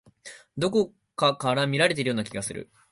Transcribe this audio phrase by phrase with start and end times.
[0.57, 2.71] どこかから見られているような気がする。